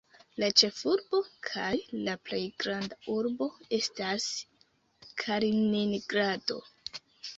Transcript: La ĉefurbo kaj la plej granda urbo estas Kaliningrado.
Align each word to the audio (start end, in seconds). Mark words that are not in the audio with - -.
La 0.43 0.47
ĉefurbo 0.59 1.17
kaj 1.49 1.67
la 2.07 2.15
plej 2.29 2.41
granda 2.63 2.99
urbo 3.17 3.49
estas 3.79 4.27
Kaliningrado. 5.25 6.59